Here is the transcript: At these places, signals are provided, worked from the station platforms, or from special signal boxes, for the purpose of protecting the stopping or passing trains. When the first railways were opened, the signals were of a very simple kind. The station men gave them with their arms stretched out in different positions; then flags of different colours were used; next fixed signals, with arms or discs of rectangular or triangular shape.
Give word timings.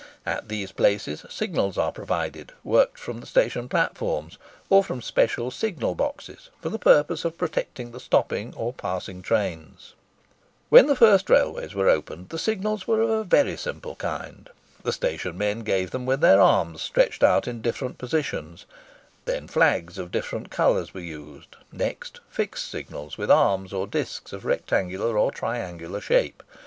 At 0.25 0.47
these 0.49 0.71
places, 0.71 1.27
signals 1.29 1.77
are 1.77 1.91
provided, 1.91 2.53
worked 2.63 2.97
from 2.97 3.19
the 3.19 3.27
station 3.27 3.69
platforms, 3.69 4.39
or 4.67 4.83
from 4.83 4.99
special 4.99 5.51
signal 5.51 5.93
boxes, 5.93 6.49
for 6.59 6.69
the 6.69 6.79
purpose 6.79 7.23
of 7.23 7.37
protecting 7.37 7.91
the 7.91 7.99
stopping 7.99 8.51
or 8.55 8.73
passing 8.73 9.21
trains. 9.21 9.93
When 10.69 10.87
the 10.87 10.95
first 10.95 11.29
railways 11.29 11.75
were 11.75 11.87
opened, 11.87 12.29
the 12.29 12.39
signals 12.39 12.87
were 12.87 12.99
of 13.03 13.09
a 13.11 13.23
very 13.23 13.55
simple 13.55 13.93
kind. 13.93 14.49
The 14.81 14.91
station 14.91 15.37
men 15.37 15.59
gave 15.59 15.91
them 15.91 16.07
with 16.07 16.19
their 16.21 16.41
arms 16.41 16.81
stretched 16.81 17.21
out 17.23 17.47
in 17.47 17.61
different 17.61 17.99
positions; 17.99 18.65
then 19.25 19.47
flags 19.47 19.99
of 19.99 20.09
different 20.09 20.49
colours 20.49 20.95
were 20.95 20.99
used; 21.01 21.57
next 21.71 22.21
fixed 22.27 22.69
signals, 22.71 23.19
with 23.19 23.29
arms 23.29 23.71
or 23.71 23.85
discs 23.85 24.33
of 24.33 24.45
rectangular 24.45 25.15
or 25.15 25.29
triangular 25.31 26.01
shape. 26.01 26.41